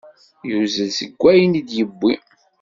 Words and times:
Yuzzel 0.49 0.89
seg 0.97 1.21
ayen 1.31 1.59
i 1.59 1.61
d-yewwi. 1.67 2.13